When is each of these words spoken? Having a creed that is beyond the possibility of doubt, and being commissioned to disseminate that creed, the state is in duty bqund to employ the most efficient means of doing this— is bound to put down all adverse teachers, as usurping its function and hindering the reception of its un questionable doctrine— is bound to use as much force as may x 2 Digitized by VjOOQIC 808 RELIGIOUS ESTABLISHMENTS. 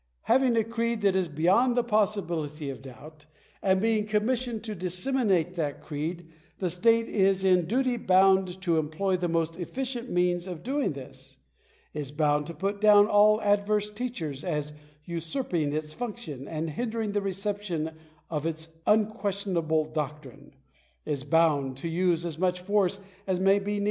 Having 0.23 0.55
a 0.55 0.63
creed 0.63 1.01
that 1.01 1.15
is 1.15 1.27
beyond 1.27 1.77
the 1.77 1.83
possibility 1.83 2.71
of 2.71 2.81
doubt, 2.81 3.27
and 3.61 3.79
being 3.79 4.07
commissioned 4.07 4.63
to 4.63 4.73
disseminate 4.73 5.53
that 5.53 5.83
creed, 5.83 6.31
the 6.57 6.71
state 6.71 7.07
is 7.07 7.43
in 7.43 7.67
duty 7.67 7.99
bqund 7.99 8.59
to 8.61 8.79
employ 8.79 9.15
the 9.15 9.27
most 9.27 9.59
efficient 9.59 10.09
means 10.09 10.47
of 10.47 10.63
doing 10.63 10.93
this— 10.93 11.37
is 11.93 12.09
bound 12.11 12.47
to 12.47 12.55
put 12.55 12.81
down 12.81 13.05
all 13.05 13.39
adverse 13.43 13.91
teachers, 13.91 14.43
as 14.43 14.73
usurping 15.05 15.71
its 15.71 15.93
function 15.93 16.47
and 16.47 16.71
hindering 16.71 17.11
the 17.11 17.21
reception 17.21 17.91
of 18.27 18.47
its 18.47 18.69
un 18.87 19.05
questionable 19.05 19.85
doctrine— 19.85 20.51
is 21.05 21.23
bound 21.23 21.77
to 21.77 21.87
use 21.87 22.25
as 22.25 22.39
much 22.39 22.61
force 22.61 22.97
as 23.27 23.39
may 23.39 23.39
x 23.39 23.39
2 23.39 23.39
Digitized 23.39 23.39
by 23.39 23.39
VjOOQIC 23.39 23.39
808 23.39 23.39
RELIGIOUS 23.39 23.39
ESTABLISHMENTS. 23.39 23.79